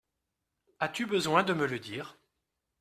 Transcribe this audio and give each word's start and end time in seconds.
As-tu 0.79 1.05
besoin 1.05 1.43
de 1.43 1.53
me 1.53 1.67
le 1.67 1.77
dire? 1.77 2.17